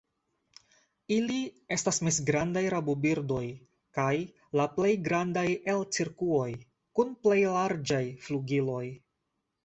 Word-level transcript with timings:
Ili 1.15 1.35
estas 1.75 1.99
mezgrandaj 2.05 2.61
rabobirdoj 2.73 3.43
kaj 3.97 4.13
la 4.59 4.65
plej 4.77 4.89
grandaj 5.09 5.43
el 5.73 5.83
cirkuoj, 5.97 6.47
kun 7.01 7.13
plej 7.27 7.37
larĝaj 7.59 8.01
flugiloj. 8.25 8.81